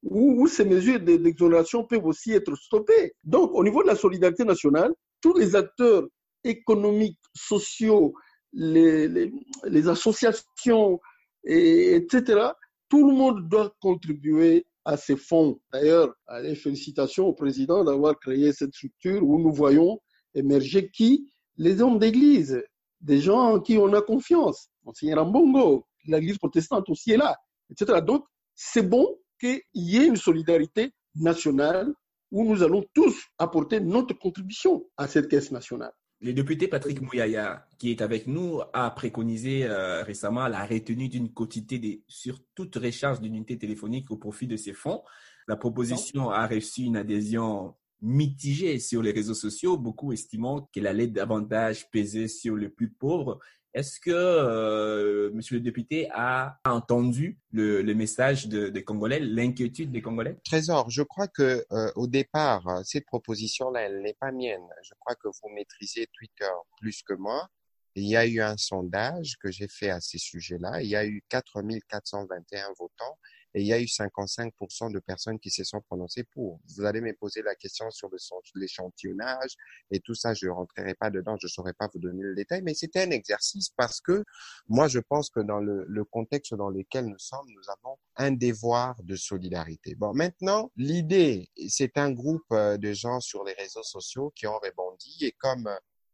[0.03, 3.13] où, ces mesures d'exonération peuvent aussi être stoppées.
[3.25, 6.09] Donc, au niveau de la solidarité nationale, tous les acteurs
[6.43, 8.15] économiques, sociaux,
[8.53, 11.01] les, associations,
[11.45, 12.49] et, etc.
[12.89, 15.61] Tout le monde doit contribuer à ces fonds.
[15.73, 16.15] D'ailleurs,
[16.57, 20.01] félicitations au président d'avoir créé cette structure où nous voyons
[20.35, 21.31] émerger qui?
[21.57, 22.63] Les hommes d'église,
[23.01, 24.70] des gens en qui on a confiance.
[24.85, 27.37] Monseigneur Ambongo, l'église protestante aussi est là,
[27.71, 28.01] etc.
[28.01, 29.07] Donc, c'est bon
[29.39, 31.93] qu'il y ait une solidarité nationale
[32.31, 35.93] où nous allons tous apporter notre contribution à cette caisse nationale.
[36.23, 41.33] Le député Patrick Mouyaya, qui est avec nous, a préconisé euh, récemment la retenue d'une
[41.33, 45.03] quotité sur toute recharge d'unité téléphonique au profit de ces fonds.
[45.49, 51.07] La proposition a reçu une adhésion mitigée sur les réseaux sociaux, beaucoup estimant qu'elle allait
[51.07, 53.39] davantage peser sur les plus pauvres.
[53.73, 60.37] Est-ce que euh, Monsieur le député a entendu le, message des Congolais, l'inquiétude des Congolais?
[60.45, 64.67] Trésor, je crois que euh, au départ, cette proposition-là, elle n'est pas mienne.
[64.83, 67.49] Je crois que vous maîtrisez Twitter plus que moi.
[67.95, 70.83] Il y a eu un sondage que j'ai fait à ces sujets-là.
[70.83, 73.19] Il y a eu 4421 votants
[73.55, 76.61] et il y a eu 55% de personnes qui se sont prononcées pour.
[76.77, 78.11] Vous allez me poser la question sur
[78.55, 79.57] l'échantillonnage
[79.91, 82.35] et tout ça, je ne rentrerai pas dedans, je ne saurais pas vous donner le
[82.35, 84.25] détail, mais c'était un exercice parce que
[84.69, 88.33] moi, je pense que dans le, le contexte dans lequel nous sommes, nous avons un
[88.33, 89.95] devoir de solidarité.
[89.95, 94.59] Bon, maintenant, l'idée, c'est un groupe euh, de gens sur les réseaux sociaux qui ont
[94.59, 95.69] rebondi et comme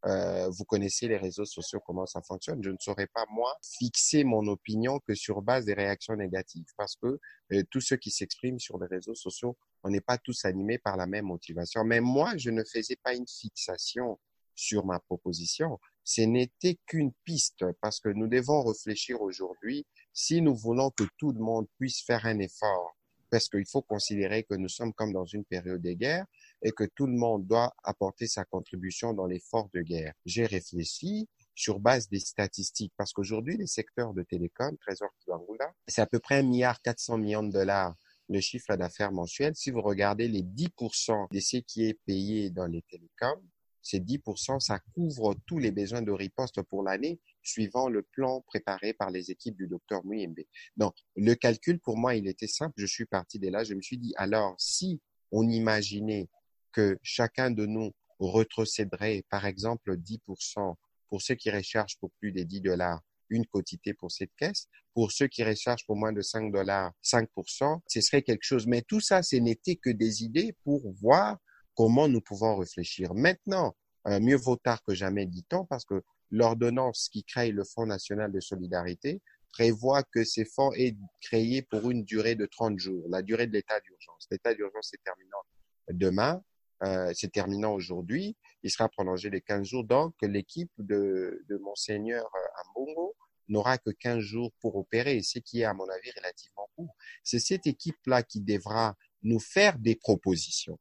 [0.07, 2.63] euh, vous connaissez les réseaux sociaux, comment ça fonctionne.
[2.63, 6.97] Je ne saurais pas, moi, fixer mon opinion que sur base des réactions négatives parce
[6.97, 7.19] que
[7.53, 10.97] euh, tous ceux qui s'expriment sur les réseaux sociaux, on n'est pas tous animés par
[10.97, 11.85] la même motivation.
[11.85, 14.19] Mais moi, je ne faisais pas une fixation
[14.55, 15.79] sur ma proposition.
[16.05, 21.33] Ce n'était qu'une piste parce que nous devons réfléchir aujourd'hui si nous voulons que tout
[21.33, 22.97] le monde puisse faire un effort
[23.31, 26.27] parce qu'il faut considérer que nous sommes comme dans une période de guerre
[26.67, 30.13] et que tout le monde doit apporter sa contribution dans l'effort de guerre.
[30.25, 36.03] J'ai réfléchi sur base des statistiques parce qu'aujourd'hui, les secteurs de télécom, Trésor Kibangula, c'est
[36.03, 37.95] à peu près un milliard 400 millions de dollars
[38.29, 39.55] le chiffre d'affaires mensuel.
[39.55, 43.41] Si vous regardez les 10% de ce qui est payé dans les télécoms,
[43.81, 48.93] ces 10%, ça couvre tous les besoins de riposte pour l'année, suivant le plan préparé
[48.93, 50.41] par les équipes du docteur Muyembe.
[50.77, 52.75] Donc, le calcul, pour moi, il était simple.
[52.77, 53.63] Je suis parti de là.
[53.63, 55.01] Je me suis dit, alors, si
[55.31, 56.29] on imaginait
[56.77, 60.75] que chacun de nous retrocéderait, par exemple, 10%
[61.09, 64.67] pour ceux qui rechargent pour plus de 10 dollars, une quotité pour cette caisse.
[64.93, 68.67] Pour ceux qui rechargent pour moins de 5 dollars, 5%, ce serait quelque chose.
[68.67, 71.39] Mais tout ça, ce n'était que des idées pour voir
[71.75, 73.15] comment nous pouvons réfléchir.
[73.15, 73.75] Maintenant,
[74.07, 78.33] euh, mieux vaut tard que jamais, dit-on, parce que l'ordonnance qui crée le Fonds national
[78.33, 83.23] de solidarité prévoit que ces fonds est créé pour une durée de 30 jours, la
[83.23, 84.27] durée de l'état d'urgence.
[84.31, 85.43] L'état d'urgence est terminant
[85.89, 86.43] demain,
[86.83, 89.85] euh, c'est terminant aujourd'hui, il sera prolongé les 15 jours.
[89.85, 93.15] Donc, l'équipe de, de Monseigneur euh, Ambongo
[93.49, 96.95] n'aura que 15 jours pour opérer, ce qui est, à mon avis, relativement court.
[97.23, 100.79] C'est cette équipe-là qui devra nous faire des propositions.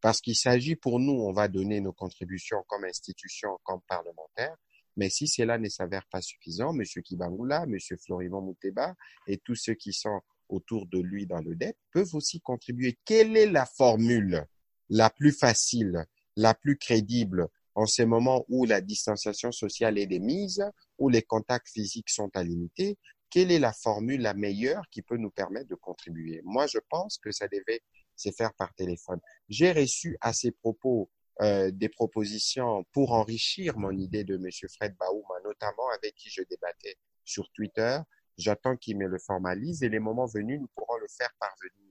[0.00, 4.56] Parce qu'il s'agit pour nous, on va donner nos contributions comme institution, comme parlementaire,
[4.96, 6.82] mais si cela ne s'avère pas suffisant, M.
[7.02, 7.76] Kibangula, M.
[8.04, 8.94] Floribon Mouteba
[9.26, 12.98] et tous ceux qui sont autour de lui dans le DEP peuvent aussi contribuer.
[13.04, 14.46] Quelle est la formule?
[14.88, 16.04] La plus facile,
[16.36, 20.64] la plus crédible en ces moments où la distanciation sociale est démise,
[20.98, 22.96] où les contacts physiques sont à limiter
[23.30, 26.40] Quelle est la formule la meilleure qui peut nous permettre de contribuer?
[26.44, 27.82] Moi, je pense que ça devait
[28.16, 29.20] c'est faire par téléphone.
[29.48, 31.10] J'ai reçu à ces propos
[31.42, 34.48] euh, des propositions pour enrichir mon idée de M.
[34.74, 37.98] Fred Baouma, notamment avec qui je débattais sur Twitter.
[38.38, 41.85] J'attends qu'il me le formalise et les moments venus, nous pourrons le faire parvenir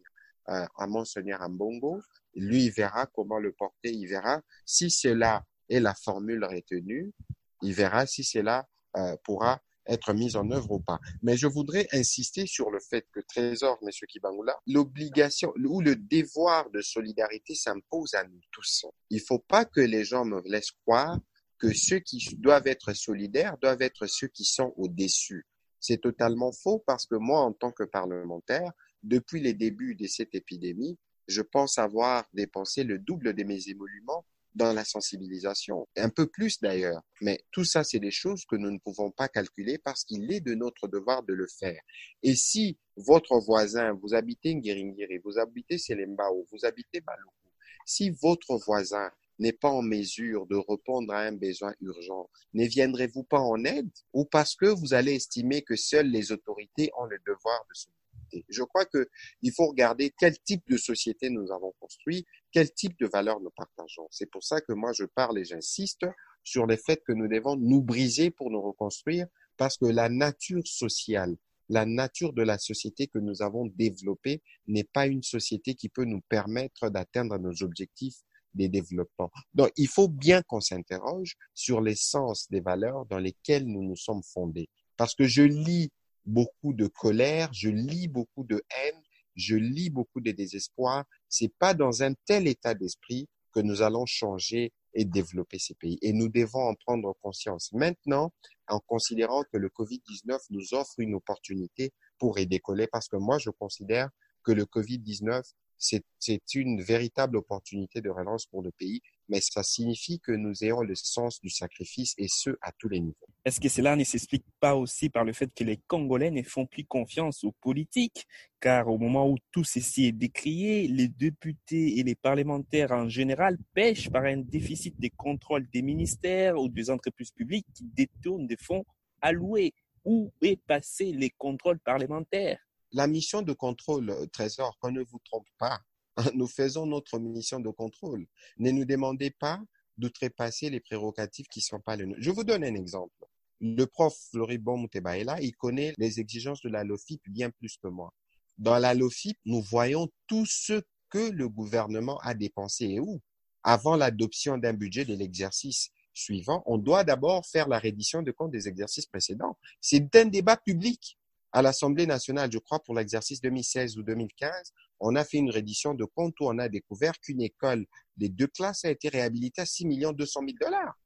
[0.50, 2.02] euh, à Monseigneur Ambongo.
[2.36, 7.14] Lui, il verra comment le porter, il verra si cela est la formule retenue,
[7.62, 11.00] il verra si cela euh, pourra être mise en œuvre ou pas.
[11.22, 13.90] Mais je voudrais insister sur le fait que Trésor, M.
[14.08, 18.86] Kibangula, l'obligation ou le devoir de solidarité s'impose à nous tous.
[19.10, 21.20] Il faut pas que les gens me laissent croire
[21.60, 25.46] que ceux qui doivent être solidaires doivent être ceux qui sont au-dessus.
[25.80, 28.72] C'est totalement faux parce que moi, en tant que parlementaire,
[29.06, 34.26] depuis les débuts de cette épidémie, je pense avoir dépensé le double de mes émoluments
[34.56, 37.02] dans la sensibilisation, un peu plus d'ailleurs.
[37.22, 40.39] Mais tout ça, c'est des choses que nous ne pouvons pas calculer parce qu'il est
[40.39, 41.82] de notre devoir de le faire.
[42.24, 47.50] Et si votre voisin, vous habitez Ngiringiri, vous habitez Selembao, vous habitez Baloukou,
[47.86, 53.24] si votre voisin n'est pas en mesure de répondre à un besoin urgent, ne viendrez-vous
[53.24, 57.20] pas en aide ou parce que vous allez estimer que seules les autorités ont le
[57.28, 57.88] devoir de se
[58.32, 63.08] je crois qu'il faut regarder quel type de société nous avons construit, quel type de
[63.08, 64.08] valeurs nous partageons.
[64.12, 66.06] C'est pour ça que moi je parle et j'insiste
[66.44, 70.66] sur le fait que nous devons nous briser pour nous reconstruire parce que la nature
[70.68, 71.36] sociale,
[71.70, 76.06] la nature de la société que nous avons développée n'est pas une société qui peut
[76.06, 78.18] nous permettre d'atteindre nos objectifs
[78.54, 79.32] des développements.
[79.54, 84.24] Donc, il faut bien qu'on s'interroge sur l'essence des valeurs dans lesquelles nous nous sommes
[84.24, 84.70] fondés.
[84.98, 85.92] Parce que je lis
[86.26, 89.02] beaucoup de colère, je lis beaucoup de haine,
[89.36, 91.06] je lis beaucoup de désespoir.
[91.30, 95.98] C'est pas dans un tel état d'esprit que nous allons changer et développer ces pays.
[96.02, 97.72] Et nous devons en prendre conscience.
[97.74, 98.34] Maintenant,
[98.68, 103.38] en considérant que le Covid-19 nous offre une opportunité pour y décoller, parce que moi,
[103.38, 104.10] je considère
[104.44, 105.44] que le Covid-19,
[105.78, 110.82] c'est une véritable opportunité de relance pour le pays mais ça signifie que nous ayons
[110.82, 113.28] le sens du sacrifice et ce, à tous les niveaux.
[113.44, 116.66] Est-ce que cela ne s'explique pas aussi par le fait que les Congolais ne font
[116.66, 118.26] plus confiance aux politiques?
[118.60, 123.58] Car au moment où tout ceci est décrié, les députés et les parlementaires en général
[123.74, 128.58] pêchent par un déficit de contrôle des ministères ou des entreprises publiques qui détournent des
[128.58, 128.86] fonds
[129.22, 129.74] alloués.
[130.04, 132.60] Où est passé les contrôles parlementaires?
[132.92, 135.80] La mission de contrôle, euh, Trésor, qu'on ne vous trompe pas,
[136.34, 138.25] nous faisons notre mission de contrôle.
[138.58, 139.62] Ne nous demandez pas
[139.97, 142.21] d'outrepasser les prérogatives qui ne sont pas les nôtres.
[142.21, 143.13] Je vous donne un exemple.
[143.62, 148.13] Le prof Floribon Moutebaela, il connaît les exigences de la LOFIP bien plus que moi.
[148.58, 153.21] Dans la LOFIP, nous voyons tout ce que le gouvernement a dépensé et où.
[153.63, 158.51] Avant l'adoption d'un budget de l'exercice suivant, on doit d'abord faire la reddition de comptes
[158.51, 159.58] des exercices précédents.
[159.82, 161.17] C'est un débat public
[161.56, 165.94] à l'Assemblée nationale, je crois, pour l'exercice 2016 ou 2015, on a fait une reddition
[165.94, 167.86] de compte où on a découvert qu'une école
[168.18, 171.00] des deux classes a été réhabilitée à 6 millions 200 000 dollars.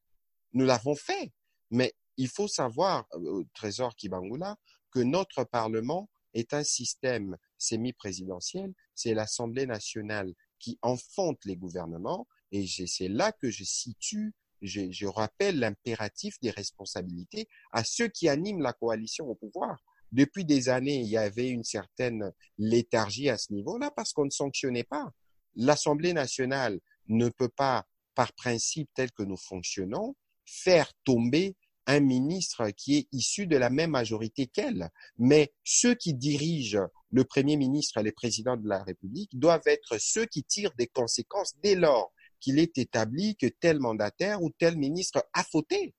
[0.54, 1.32] Nous l'avons fait.
[1.70, 4.56] Mais il faut savoir, euh, au Trésor Kibangula,
[4.92, 8.74] que notre Parlement est un système semi-présidentiel.
[8.96, 12.28] C'est l'Assemblée nationale qui enfonte les gouvernements.
[12.52, 14.34] Et c'est là que je situe,
[14.64, 19.78] je rappelle l'impératif des responsabilités à ceux qui animent la coalition au pouvoir.
[20.12, 24.30] Depuis des années, il y avait une certaine léthargie à ce niveau-là parce qu'on ne
[24.30, 25.12] sanctionnait pas.
[25.56, 32.70] L'Assemblée nationale ne peut pas, par principe tel que nous fonctionnons, faire tomber un ministre
[32.70, 34.90] qui est issu de la même majorité qu'elle.
[35.18, 39.98] Mais ceux qui dirigent le Premier ministre et les présidents de la République doivent être
[40.00, 44.78] ceux qui tirent des conséquences dès lors qu'il est établi que tel mandataire ou tel
[44.78, 45.96] ministre a fauté.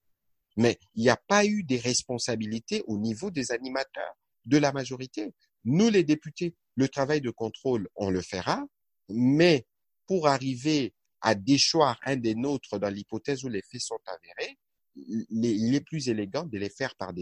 [0.56, 5.32] Mais il n'y a pas eu des responsabilités au niveau des animateurs de la majorité.
[5.64, 8.64] Nous, les députés, le travail de contrôle, on le fera,
[9.08, 9.66] mais
[10.06, 14.58] pour arriver à déchoir un des nôtres dans l'hypothèse où les faits sont avérés,
[14.96, 17.12] il est plus élégant de les faire par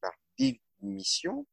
[0.00, 1.46] par démission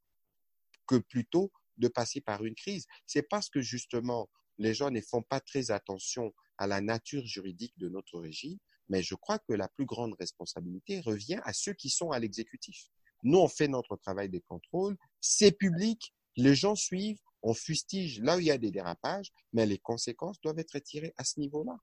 [0.88, 2.86] que plutôt de passer par une crise.
[3.06, 7.78] C'est parce que justement, les gens ne font pas très attention à la nature juridique
[7.78, 8.58] de notre régime
[8.90, 12.90] mais je crois que la plus grande responsabilité revient à ceux qui sont à l'exécutif.
[13.24, 18.38] Nous, on fait notre travail de contrôle, c'est public, les gens suivent, on fustige là
[18.38, 21.78] où il y a des dérapages, mais les conséquences doivent être tirées à ce niveau-là.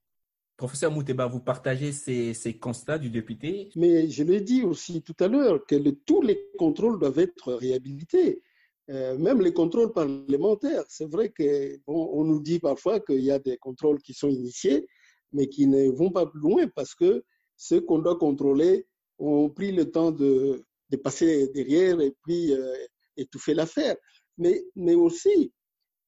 [0.56, 3.70] Professeur Mouteba, vous partagez ces, constats du député?
[3.74, 8.42] Mais je l'ai dit aussi tout à l'heure, que tous les contrôles doivent être réhabilités.
[8.90, 10.84] Euh, même les contrôles parlementaires.
[10.88, 14.86] C'est vrai qu'on on nous dit parfois qu'il y a des contrôles qui sont initiés,
[15.32, 17.24] mais qui ne vont pas plus loin parce que
[17.56, 18.86] ceux qu'on doit contrôler
[19.18, 20.64] ont pris le temps de,
[21.02, 22.74] passer derrière et puis euh,
[23.16, 23.96] étouffer l'affaire.
[24.36, 25.52] Mais, mais aussi,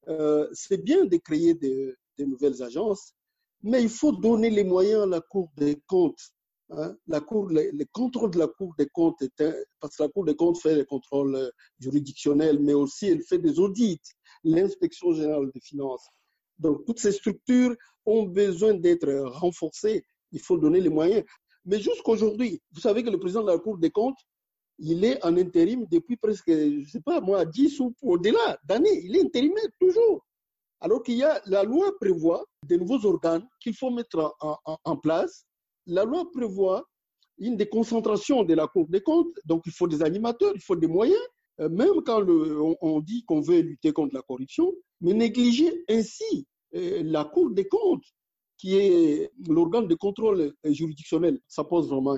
[0.09, 3.15] euh, c'est bien de créer de, nouvelles agences,
[3.63, 6.21] mais il faut donner les moyens à la Cour des comptes.
[6.71, 6.97] Hein.
[7.07, 9.23] La cour, le, le, contrôle de la Cour des comptes,
[9.81, 13.59] parce que la Cour des comptes fait le contrôle juridictionnel, mais aussi elle fait des
[13.59, 14.01] audits,
[14.45, 16.09] l'inspection générale des finances.
[16.59, 17.75] Donc, toutes ces structures
[18.07, 20.05] ont besoin d'être renforcées.
[20.33, 21.25] Il faut donner les moyens.
[21.65, 24.19] Mais jusqu'aujourd'hui, vous savez que le président de la Cour des comptes,
[24.79, 29.01] il est en intérim depuis presque, je ne sais pas moi, 10 ou au-delà d'années.
[29.05, 30.25] Il est intérimaire toujours.
[30.81, 35.47] Alors qu'il y a, la loi prévoit des nouveaux organes qu'il faut mettre en, place.
[35.87, 36.85] La loi prévoit
[37.39, 39.39] une déconcentration de la Cour des comptes.
[39.45, 41.23] Donc, il faut des animateurs, il faut des moyens.
[41.61, 44.73] Euh, même quand on, on, dit qu'on veut lutter contre la corruption,
[45.05, 48.07] mais négliger ainsi euh, la Cour des comptes,
[48.57, 52.17] qui est l'organe de contrôle juridictionnel, ça pose vraiment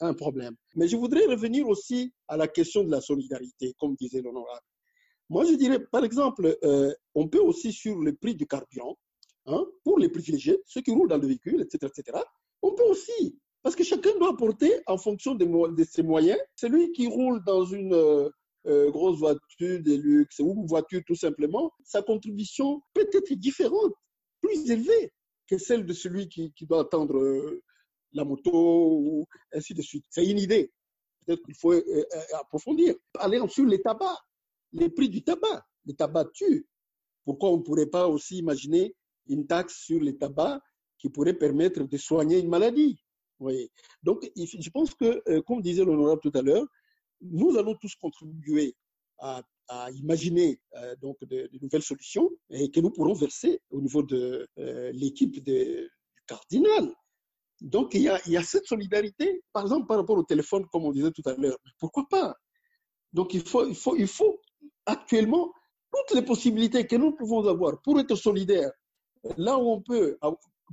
[0.00, 0.54] un, problème.
[0.76, 4.66] Mais je voudrais revenir aussi à la question de la solidarité, comme disait l'honorable.
[5.30, 8.98] Moi, je dirais, par exemple, euh, on peut aussi sur le prix du carburant,
[9.46, 12.18] hein, pour les privilégiés, ceux qui roulent dans le véhicule, etc., etc.,
[12.60, 16.38] on peut aussi parce que chacun doit apporter en fonction de, de, ses moyens.
[16.54, 18.30] Celui qui roule dans une
[18.68, 23.92] euh, euh, grosse voiture de luxe ou voiture tout simplement, sa contribution peut être différente,
[24.40, 25.12] plus élevée
[25.48, 27.62] que celle de celui qui, doit attendre euh,
[28.12, 30.04] la moto ou ainsi de suite.
[30.10, 30.70] C'est une idée.
[31.24, 32.94] Peut-être qu'il faut euh, euh approfondir.
[33.12, 34.18] Parler sur les tabacs,
[34.72, 35.64] les prix du tabac.
[35.86, 36.66] Les tabacs tuent.
[37.24, 38.94] Pourquoi on ne pourrait pas aussi imaginer
[39.26, 40.62] une taxe sur les tabacs
[40.98, 42.98] qui pourrait permettre de soigner une maladie?
[43.38, 43.70] Voyez.
[44.02, 46.66] Donc, je pense que, euh, comme disait l'honorable tout à l'heure,
[47.20, 48.74] nous allons tous contribuer
[49.18, 49.42] à,
[49.94, 54.90] imaginer euh, donc de, nouvelles solutions et que nous pourrons verser au niveau de euh,
[54.92, 55.90] l'équipe du
[56.26, 56.94] cardinal.
[57.60, 61.10] Donc, il y, a, cette solidarité, par exemple, par rapport au téléphone, comme on disait
[61.10, 61.58] tout à l'heure.
[61.78, 62.34] Pourquoi pas?
[63.12, 64.40] Donc, il, faut, il faut
[64.86, 65.52] actuellement
[65.92, 68.70] toutes les possibilités que nous pouvons avoir pour être solidaires,
[69.36, 70.16] là où on peut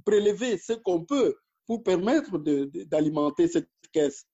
[0.06, 4.26] prélever ce qu'on peut pour permettre d'alimenter cette caisse,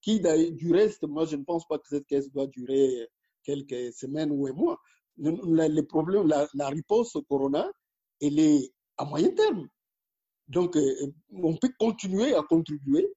[0.00, 3.08] qui du reste, moi je ne pense pas que cette caisse doit durer
[3.42, 4.78] quelques semaines ou un mois.
[5.18, 7.70] Le, problème, la, la riposte au corona,
[8.20, 9.68] elle est à moyen terme.
[10.48, 13.08] Donc, euh, on peut continuer à contribuer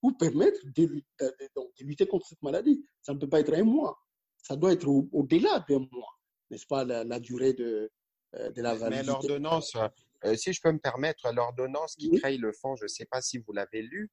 [0.00, 0.86] pour permettre de,
[1.20, 2.84] de, lutter contre cette maladie.
[3.02, 3.98] Ça ne peut pas être un mois.
[4.36, 6.18] Ça doit être au-delà d'un mois,
[6.50, 7.90] n'est-ce pas, la, durée de,
[8.34, 9.06] euh, de la validité.
[9.06, 9.76] Mais l'ordonnance,
[10.24, 13.22] euh, si je peux me permettre, l'ordonnance qui crée le fonds, je ne sais pas
[13.22, 14.10] si vous l'avez lu,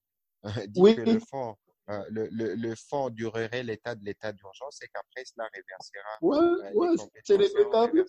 [0.67, 1.55] dit que le fonds,
[2.09, 6.17] le, le, le, fonds durerait l'état de l'état d'urgence et qu'après cela réversera.
[6.21, 6.37] Oui,
[6.75, 8.05] ouais, c'est respectable.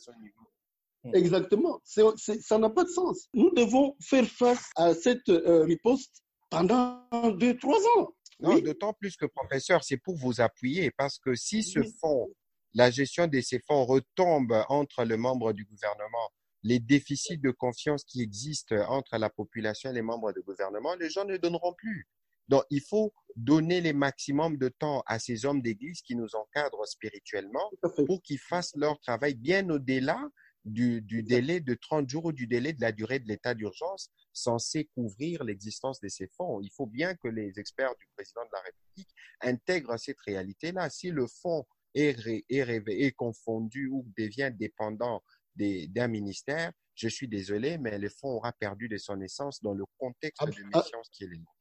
[1.03, 1.15] Hmm.
[1.15, 1.81] Exactement.
[1.85, 3.29] ça n'a pas de sens.
[3.33, 7.07] Nous devons faire face à cette euh, riposte pendant
[7.39, 8.15] deux, trois ans.
[8.41, 12.29] Non, d'autant plus que, professeur, c'est pour vous appuyer parce que si ce fonds,
[12.75, 16.31] la gestion de ces fonds retombe entre les membres du gouvernement,
[16.63, 21.11] les déficits de confiance qui existent entre la population et les membres du gouvernement, les
[21.11, 22.09] gens ne donneront plus.
[22.51, 26.85] Donc, il faut donner les maximum de temps à ces hommes d'église qui nous encadrent
[26.85, 27.71] spirituellement
[28.07, 30.21] pour qu'ils fassent leur travail bien au-delà
[30.65, 34.91] du, délai de 30 jours ou du délai de la durée de l'état d'urgence censé
[34.97, 36.61] couvrir l'existence de ces fonds.
[36.61, 40.91] Il faut bien que les experts du président de la République intègrent cette réalité-là.
[40.91, 45.23] Si le fonds est, est, confondu ou devient dépendant
[45.55, 49.85] d'un ministère, je suis désolé, mais le fonds aura perdu de son essence dans le
[49.99, 51.60] contexte de mission qui est le nôtre.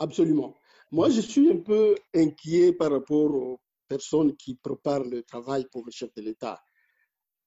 [0.00, 0.54] Absolument.
[0.90, 5.84] Moi, je suis un peu inquiet par rapport aux personnes qui préparent le travail pour
[5.84, 6.58] le chef de l'État.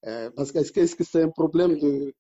[0.06, 2.13] Euh, parce que est-ce que c'est un problème de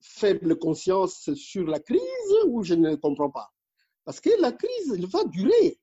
[0.00, 3.50] faible conscience sur la crise ou je ne comprends pas?
[4.04, 5.78] Parce que la crise elle va durer.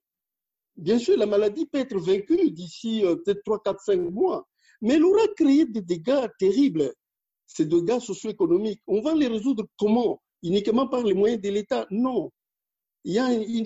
[0.76, 4.48] Bien sûr, la maladie peut être vaincue d'ici euh, peut-être 3, 4, 5 mois,
[4.82, 6.94] mais elle aura créé des dégâts terribles,
[7.46, 8.82] ces dégâts socio-économiques.
[8.88, 10.20] On va les résoudre comment?
[10.42, 11.86] Uniquement par les moyens de l'État?
[11.92, 12.32] Non.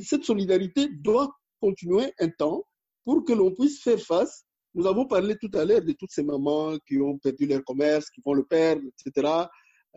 [0.04, 2.64] Cette solidarité doit continuer un temps
[3.04, 6.24] pour que l'on puisse faire face nous avons parlé tout à l'heure de toutes ces
[6.24, 9.48] mamans qui ont perdu leur commerce, qui vont le perdre, etc.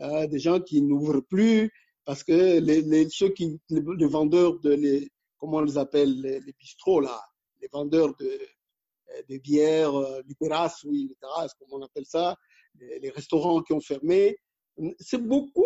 [0.01, 1.71] Euh, des gens qui n'ouvrent plus
[2.03, 6.99] parce que les, ceux qui, les, vendeurs de les, comment on les appelle, les, bistrots
[6.99, 7.19] là,
[7.61, 10.35] les vendeurs de, euh, de bières, euh, les
[10.85, 12.35] oui, les terrasses, comment on appelle ça,
[12.75, 14.37] les, restaurants qui ont fermé.
[14.99, 15.65] C'est beaucoup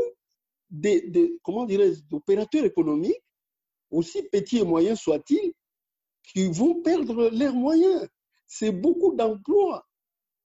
[0.69, 3.23] de, de comment dirais-je, d'opérateurs économiques,
[3.91, 5.53] aussi petits et moyens soient-ils,
[6.23, 8.07] qui vont perdre leurs moyens
[8.49, 9.85] c'est beaucoup d'emplois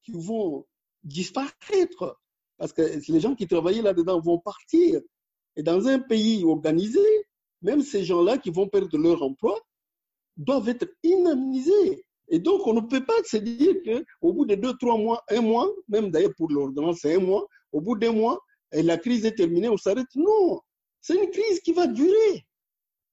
[0.02, 0.66] qui vont
[1.02, 2.20] disparaître
[2.58, 5.00] parce que les gens qui travaillaient là-dedans vont partir.
[5.56, 7.00] Et dans un pays organisé,
[7.62, 9.58] même ces gens-là qui vont perdre leur emploi
[10.36, 12.04] doivent être indemnisés.
[12.28, 15.40] Et donc, on ne peut pas se dire qu'au bout de deux, trois mois, un
[15.40, 18.38] mois, même d'ailleurs pour l'ordonnance, c'est un mois, au bout d'un mois,
[18.72, 20.06] la crise est terminée, on s'arrête.
[20.14, 20.60] Non,
[21.00, 22.46] c'est une crise qui va durer,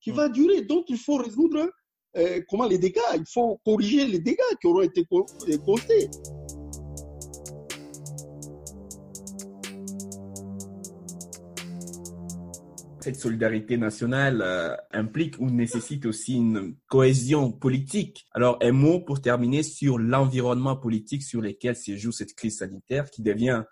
[0.01, 0.61] qui va durer.
[0.63, 1.69] Donc, il faut résoudre
[2.17, 6.09] euh, comment les dégâts, il faut corriger les dégâts qui auront été euh, causés.
[12.99, 18.25] Cette solidarité nationale euh, implique ou nécessite aussi une cohésion politique.
[18.33, 23.09] Alors, un mot pour terminer sur l'environnement politique sur lequel se joue cette crise sanitaire
[23.09, 23.63] qui devient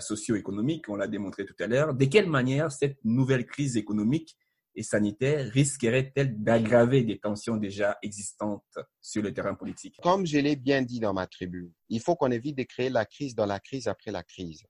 [0.00, 1.94] socio-économique, on l'a démontré tout à l'heure.
[1.94, 4.36] De quelle manière cette nouvelle crise économique
[4.82, 9.98] sanitaire risquerait-elle d'aggraver des tensions déjà existantes sur le terrain politique?
[10.02, 13.04] Comme je l'ai bien dit dans ma tribune, il faut qu'on évite de créer la
[13.04, 14.62] crise dans la crise après la crise.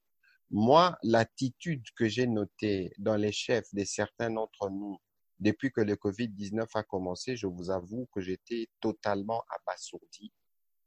[0.51, 4.99] Moi, l'attitude que j'ai notée dans les chefs de certains d'entre nous
[5.39, 10.33] depuis que le Covid-19 a commencé, je vous avoue que j'étais totalement abasourdi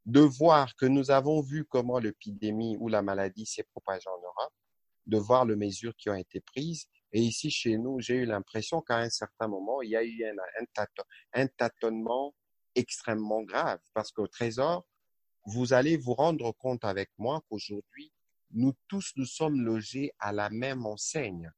[0.06, 4.54] de voir que nous avons vu comment l'épidémie ou la maladie s'est propagée en Europe,
[5.08, 8.82] de voir les mesures qui ont été prises et ici, chez nous, j'ai eu l'impression
[8.82, 10.26] qu'à un certain moment, il y a eu
[11.34, 12.34] un, tâtonnement
[12.74, 14.84] extrêmement grave parce qu'au Trésor,
[15.46, 18.12] vous allez vous rendre compte avec moi qu'aujourd'hui,
[18.50, 21.52] nous tous, nous sommes logés à la même enseigne.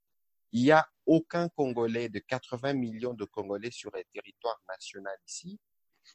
[0.51, 5.58] Il n'y a aucun Congolais de 80 millions de Congolais sur le territoire national ici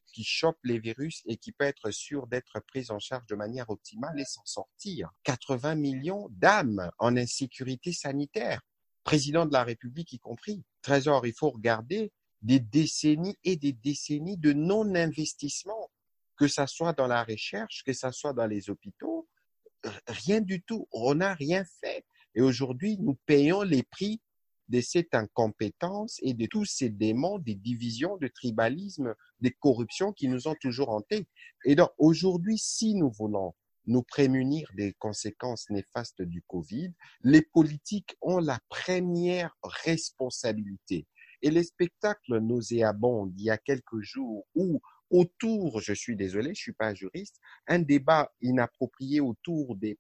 [0.07, 3.71] qui chope les virus et qui peut être sûr d'être pris en charge de manière
[3.71, 5.11] optimale et s'en sortir.
[5.25, 8.61] 80 millions d'âmes en insécurité sanitaire
[9.11, 10.63] président de la République y compris.
[10.83, 15.91] Trésor, il faut regarder des décennies et des décennies de non-investissement,
[16.37, 19.27] que ça soit dans la recherche, que ça soit dans les hôpitaux,
[20.07, 20.87] rien du tout.
[20.93, 22.05] On n'a rien fait.
[22.37, 24.21] Et aujourd'hui, nous payons les prix
[24.69, 30.29] de cette incompétence et de tous ces démons des divisions, de tribalisme, des corruptions qui
[30.29, 31.27] nous ont toujours hantés.
[31.65, 33.57] Et donc, aujourd'hui, si nous voulons
[33.91, 41.09] nous prémunir des conséquences néfastes du Covid, les politiques ont la première responsabilité.
[41.43, 44.81] Et les spectacles nauséabonds d'il y a quelques jours où
[45.11, 49.99] autour, je suis désolé, je suis pas juriste, un débat inapproprié autour des,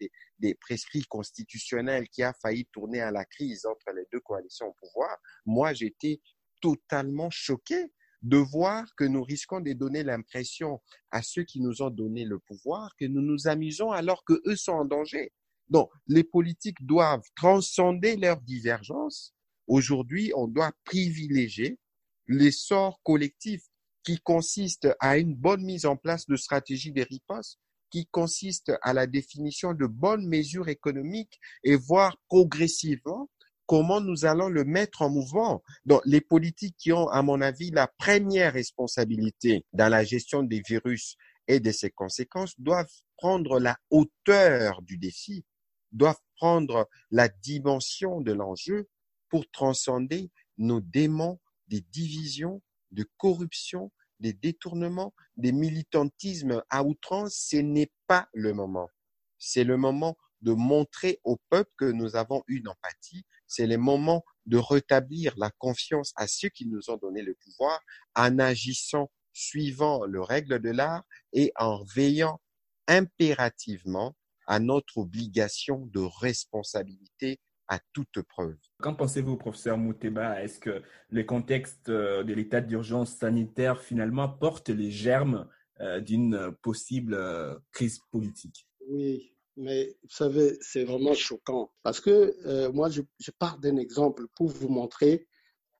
[0.00, 0.10] des,
[0.40, 4.72] des prescrits constitutionnels qui a failli tourner à la crise entre les deux coalitions au
[4.72, 5.16] pouvoir,
[5.46, 6.20] moi j'étais
[6.60, 7.92] totalement choqué
[8.22, 12.38] de voir que nous risquons de donner l'impression à ceux qui nous ont donné le
[12.38, 15.32] pouvoir que nous nous amusons alors que eux sont en danger.
[15.68, 19.34] Donc, les politiques doivent transcender leurs divergences.
[19.66, 21.78] Aujourd'hui, on doit privilégier
[22.26, 23.62] l'essor collectif
[24.02, 27.58] qui consiste à une bonne mise en place de stratégies de riposte,
[27.90, 33.30] qui consiste à la définition de bonnes mesures économiques et voir progressivement
[33.68, 35.62] comment nous allons le mettre en mouvement.
[35.84, 40.62] Donc, les politiques qui ont, à mon avis, la première responsabilité dans la gestion des
[40.66, 41.16] virus
[41.46, 45.44] et de ses conséquences doivent prendre la hauteur du défi,
[45.92, 48.88] doivent prendre la dimension de l'enjeu
[49.28, 51.38] pour transcender nos démons
[51.68, 57.34] des divisions, de corruption, des détournements, des militantismes à outrance.
[57.50, 58.88] Ce n'est pas le moment.
[59.36, 63.24] C'est le moment de montrer au peuple que nous avons une empathie.
[63.48, 67.80] C'est le moment de rétablir la confiance à ceux qui nous ont donné le pouvoir
[68.14, 72.40] en agissant suivant les règles de l'art et en veillant
[72.86, 74.14] impérativement
[74.46, 78.56] à notre obligation de responsabilité à toute preuve.
[78.80, 80.42] Qu'en pensez-vous, professeur Mouteba?
[80.42, 85.46] Est-ce que le contexte euh, de l'état d'urgence sanitaire finalement porte les germes
[85.80, 88.66] euh, d'une possible euh, crise politique?
[88.88, 94.26] Oui, mais vous savez, c'est vraiment choquant parce que moi, je, je pars d'un exemple
[94.34, 95.26] pour vous montrer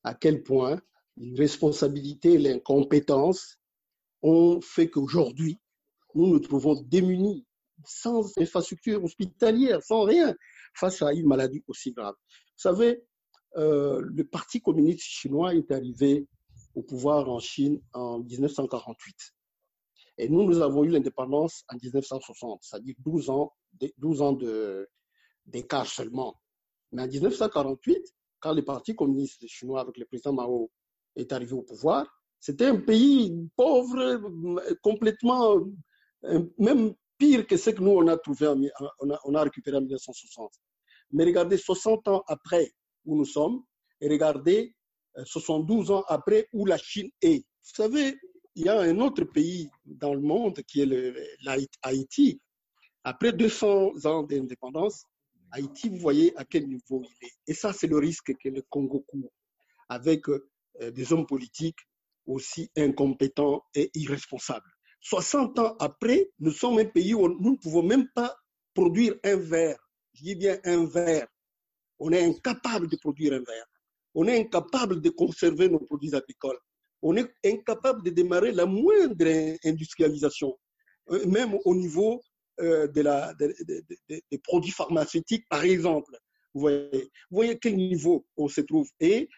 [0.04, 0.80] à quel point
[1.16, 3.58] l'irresponsabilité et l'incompétence
[4.22, 5.58] ont fait qu'aujourd'hui,
[6.14, 7.46] nous nous trouvons démunis,
[7.84, 10.34] sans infrastructure hospitalière, sans rien
[10.74, 12.14] face à une maladie aussi grave.
[12.28, 13.04] Vous savez,
[13.56, 16.26] euh, le Parti communiste chinois est arrivé
[16.74, 19.34] au pouvoir en Chine en 1948.
[20.18, 23.52] Et nous, nous avons eu l'indépendance en 1960, c'est-à-dire 12 ans,
[23.98, 24.36] 12 ans
[25.46, 26.34] d'écart seulement.
[26.90, 28.02] Mais en 1948,
[28.40, 30.70] quand le Parti communiste chinois avec le président Mao
[31.14, 32.06] est arrivé au pouvoir,
[32.40, 34.20] c'était un pays pauvre,
[34.82, 35.56] complètement,
[36.24, 38.48] euh, même pire que ce que nous, on a trouvé,
[39.00, 40.52] on a, on a récupéré en 1960.
[41.12, 42.72] Mais regardez 60 ans après
[43.04, 43.62] où nous sommes
[44.00, 44.74] et regardez
[45.24, 47.38] 72 euh, ans après où la Chine est.
[47.38, 48.16] Vous savez,
[48.58, 52.40] il y a un autre pays dans le monde qui est l'Haïti.
[53.04, 55.04] Après 200 ans d'indépendance,
[55.52, 57.32] Haïti, vous voyez à quel niveau il est.
[57.46, 59.32] Et ça, c'est le risque que le Congo court
[59.88, 60.42] avec euh,
[60.90, 61.78] des hommes politiques
[62.26, 64.68] aussi incompétents et irresponsables.
[65.02, 68.36] 60 ans après, nous sommes un pays où nous ne pouvons même pas
[68.74, 69.78] produire un verre.
[70.14, 71.28] Je dis bien un verre.
[72.00, 73.66] On est incapable de produire un verre.
[74.14, 76.58] On est incapable de conserver nos produits agricoles.
[77.02, 80.58] On est incapable de démarrer la moindre industrialisation,
[81.10, 82.20] euh, même au niveau
[82.60, 86.16] euh, des produits pharmaceutiques, par exemple.
[86.54, 86.88] Vous voyez,
[87.30, 88.88] vous voyez quel niveau on se trouve.
[89.00, 89.28] Et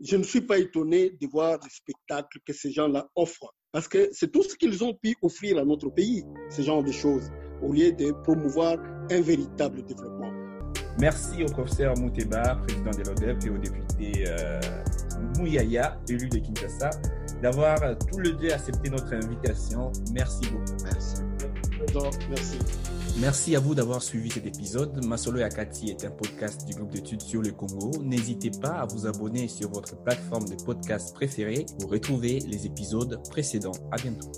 [0.00, 3.54] je ne suis pas étonné de voir les spectacles que ces gens-là offrent.
[3.72, 6.92] Parce que c'est tout ce qu'ils ont pu offrir à notre pays, ce genre de
[6.92, 7.30] choses,
[7.62, 8.78] au lieu de promouvoir
[9.10, 10.32] un véritable développement.
[10.98, 14.60] Merci au professeur Mouteba, président de l'ODEP, et au député euh,
[15.38, 16.90] Mouyaya, élu de Kinshasa,
[17.42, 17.78] d'avoir
[18.10, 19.92] tous les deux accepté notre invitation.
[20.12, 20.84] Merci beaucoup.
[20.84, 21.22] Merci.
[22.28, 22.58] Merci.
[23.18, 25.04] Merci à vous d'avoir suivi cet épisode.
[25.06, 27.90] Masolo Yakati est un podcast du groupe d'études sur le Congo.
[28.02, 33.20] N'hésitez pas à vous abonner sur votre plateforme de podcast préférée pour retrouver les épisodes
[33.30, 33.72] précédents.
[33.90, 34.30] À bientôt.